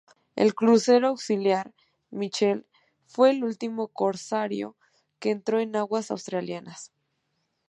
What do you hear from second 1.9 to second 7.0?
"Michel" fue el último corsario que entró en aguas australianas.